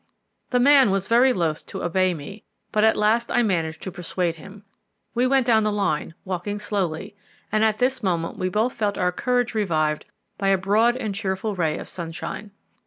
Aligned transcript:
The 0.49 0.59
man 0.59 0.89
was 0.89 1.05
very 1.05 1.31
loth 1.31 1.63
to 1.67 1.83
obey 1.83 2.15
me, 2.15 2.43
but 2.71 2.83
at 2.83 2.97
last 2.97 3.31
I 3.31 3.43
managed 3.43 3.83
to 3.83 3.91
persuade 3.91 4.37
him. 4.37 4.63
We 5.13 5.27
went 5.27 5.45
down 5.45 5.61
the 5.61 5.71
line, 5.71 6.15
walking 6.25 6.57
slowly, 6.57 7.15
and 7.51 7.63
at 7.63 7.77
this 7.77 8.01
moment 8.01 8.35
we 8.39 8.49
both 8.49 8.73
felt 8.73 8.97
our 8.97 9.11
courage 9.11 9.53
revived 9.53 10.05
by 10.39 10.47
a 10.47 10.57
broad 10.57 10.97
and 10.97 11.13
cheerful 11.13 11.53
ray 11.53 11.77
of 11.77 11.87
sunshine. 11.87 12.49